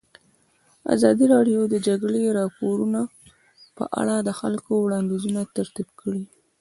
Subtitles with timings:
[0.95, 3.01] ازادي راډیو د د جګړې راپورونه
[3.77, 6.23] په اړه د خلکو وړاندیزونه ترتیب کړي.